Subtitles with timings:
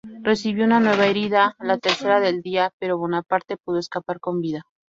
[0.23, 4.63] Recibió una nueva herida, la tercera del día, pero Bonaparte pudo escapar con vida.